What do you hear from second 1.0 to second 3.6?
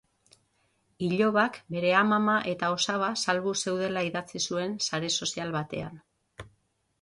Ilobak bere amama eta osaba salbu